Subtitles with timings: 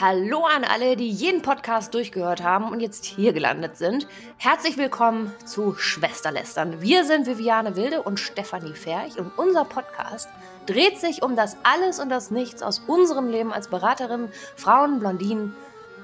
[0.00, 4.06] Hallo an alle, die jeden Podcast durchgehört haben und jetzt hier gelandet sind.
[4.36, 6.80] Herzlich willkommen zu Schwesterlästern.
[6.80, 10.28] Wir sind Viviane Wilde und Stefanie Ferch und unser Podcast
[10.66, 15.56] dreht sich um das Alles und das Nichts aus unserem Leben als Beraterin, Frauen, Blondinen,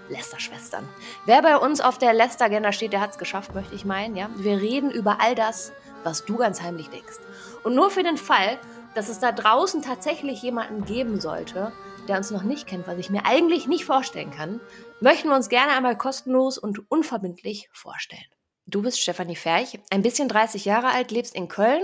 [0.09, 0.89] Lästerschwestern.
[1.27, 4.17] Wer bei uns auf der Lästeragenda steht, der hat es geschafft, möchte ich meinen.
[4.17, 4.29] Ja?
[4.37, 5.73] Wir reden über all das,
[6.03, 7.19] was du ganz heimlich denkst.
[7.63, 8.59] Und nur für den Fall,
[8.95, 11.73] dass es da draußen tatsächlich jemanden geben sollte,
[12.09, 14.61] der uns noch nicht kennt, was ich mir eigentlich nicht vorstellen kann,
[15.01, 18.25] möchten wir uns gerne einmal kostenlos und unverbindlich vorstellen.
[18.67, 21.83] Du bist Stefanie Ferch, ein bisschen 30 Jahre alt, lebst in Köln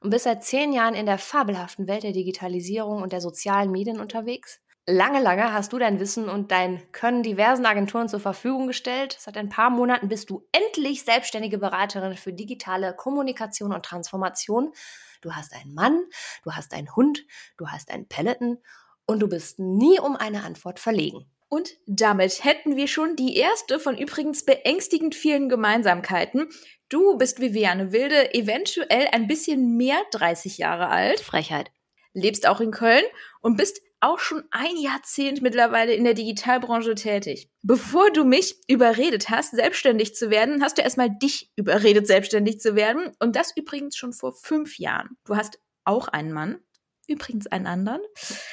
[0.00, 4.00] und bist seit zehn Jahren in der fabelhaften Welt der Digitalisierung und der sozialen Medien
[4.00, 4.60] unterwegs.
[4.90, 9.16] Lange, lange hast du dein Wissen und dein Können diversen Agenturen zur Verfügung gestellt.
[9.20, 14.72] Seit ein paar Monaten bist du endlich selbstständige Beraterin für digitale Kommunikation und Transformation.
[15.20, 16.02] Du hast einen Mann,
[16.42, 17.24] du hast einen Hund,
[17.56, 18.58] du hast einen Peloton
[19.06, 21.30] und du bist nie um eine Antwort verlegen.
[21.48, 26.48] Und damit hätten wir schon die erste von übrigens beängstigend vielen Gemeinsamkeiten.
[26.88, 31.20] Du bist Viviane Wilde, eventuell ein bisschen mehr 30 Jahre alt.
[31.20, 31.70] Frechheit.
[32.12, 33.04] Lebst auch in Köln
[33.40, 37.50] und bist auch schon ein Jahrzehnt mittlerweile in der Digitalbranche tätig.
[37.62, 42.74] Bevor du mich überredet hast, selbstständig zu werden, hast du erstmal dich überredet, selbstständig zu
[42.74, 43.14] werden.
[43.18, 45.16] Und das übrigens schon vor fünf Jahren.
[45.24, 46.58] Du hast auch einen Mann,
[47.06, 48.00] übrigens einen anderen.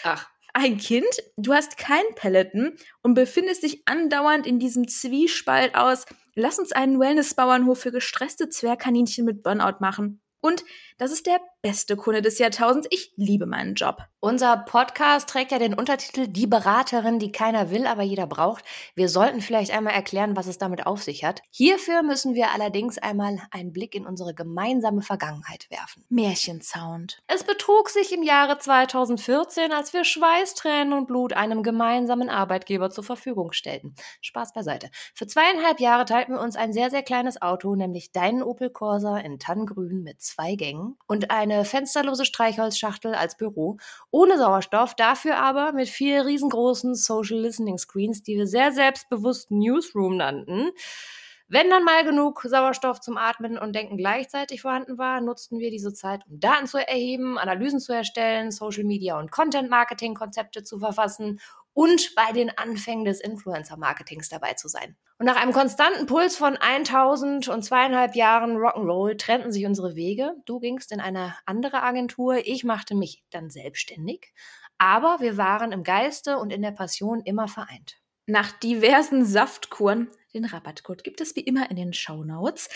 [0.03, 6.05] Ach ein Kind, du hast kein Peloton und befindest dich andauernd in diesem Zwiespalt aus,
[6.33, 10.19] lass uns einen Wellness-Bauernhof für gestresste Zwergkaninchen mit Burnout machen.
[10.41, 10.63] Und
[10.97, 12.87] das ist der beste Kunde des Jahrtausends.
[12.91, 13.97] Ich liebe meinen Job.
[14.21, 18.63] Unser Podcast trägt ja den Untertitel Die Beraterin, die keiner will, aber jeder braucht.
[18.95, 21.41] Wir sollten vielleicht einmal erklären, was es damit auf sich hat.
[21.49, 26.05] Hierfür müssen wir allerdings einmal einen Blick in unsere gemeinsame Vergangenheit werfen.
[26.07, 27.19] Märchensound.
[27.27, 32.91] Es betrug sich im Jahre 2014, als wir Schweiß, Tränen und Blut einem gemeinsamen Arbeitgeber
[32.91, 33.93] zur Verfügung stellten.
[34.21, 34.89] Spaß beiseite.
[35.13, 39.17] Für zweieinhalb Jahre teilten wir uns ein sehr, sehr kleines Auto, nämlich deinen Opel Corsa
[39.17, 43.77] in Tannengrün mit zwei Gängen und eine fensterlose Streichholzschachtel als Büro,
[44.11, 50.17] ohne Sauerstoff, dafür aber mit vier riesengroßen Social Listening Screens, die wir sehr selbstbewusst Newsroom
[50.17, 50.71] nannten.
[51.49, 55.93] Wenn dann mal genug Sauerstoff zum Atmen und Denken gleichzeitig vorhanden war, nutzten wir diese
[55.93, 60.77] Zeit, um Daten zu erheben, Analysen zu erstellen, Social Media und Content Marketing Konzepte zu
[60.79, 61.39] verfassen
[61.77, 64.95] und bei den Anfängen des Influencer-Marketings dabei zu sein.
[65.19, 70.33] Und nach einem konstanten Puls von 1000 und zweieinhalb Jahren Rock'n'Roll trennten sich unsere Wege.
[70.45, 74.33] Du gingst in eine andere Agentur, ich machte mich dann selbstständig.
[74.79, 77.97] Aber wir waren im Geiste und in der Passion immer vereint.
[78.25, 82.69] Nach diversen Saftkuren den Rabattcode gibt es wie immer in den Show Notes.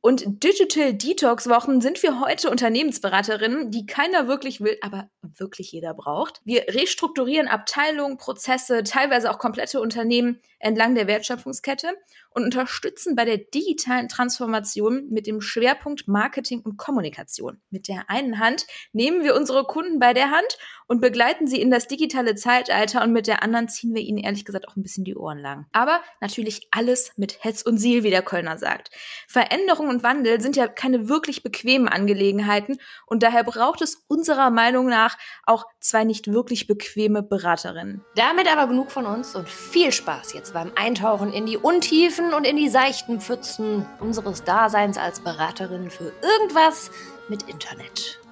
[0.00, 5.94] Und Digital Detox Wochen sind für heute Unternehmensberaterinnen, die keiner wirklich will, aber wirklich jeder
[5.94, 6.40] braucht.
[6.44, 11.92] Wir restrukturieren Abteilungen, Prozesse, teilweise auch komplette Unternehmen entlang der Wertschöpfungskette
[12.30, 17.60] und unterstützen bei der digitalen Transformation mit dem Schwerpunkt Marketing und Kommunikation.
[17.70, 21.70] Mit der einen Hand nehmen wir unsere Kunden bei der Hand und begleiten sie in
[21.70, 25.04] das digitale Zeitalter und mit der anderen ziehen wir ihnen ehrlich gesagt auch ein bisschen
[25.04, 25.66] die Ohren lang.
[25.72, 28.90] Aber natürlich alles mit Hetz und Siel, wie der Kölner sagt.
[29.28, 34.86] Veränderung und Wandel sind ja keine wirklich bequemen Angelegenheiten und daher braucht es unserer Meinung
[34.86, 38.04] nach auch zwei nicht wirklich bequeme Beraterinnen.
[38.16, 42.46] Damit aber genug von uns und viel Spaß jetzt beim Eintauchen in die Untiefen und
[42.46, 46.90] in die seichten Pfützen unseres Daseins als Beraterin für irgendwas
[47.28, 48.23] mit Internet.